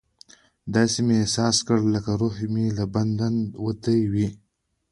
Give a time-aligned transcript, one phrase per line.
[0.75, 4.27] داسې مې احساس کړه لکه روح مې له بدنه وتلی وي.